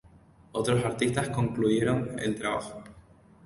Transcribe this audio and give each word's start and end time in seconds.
Otros 0.53 0.83
artistas 0.83 1.29
concluyeron 1.29 2.17
el 2.17 2.33
trabajo. 2.33 2.81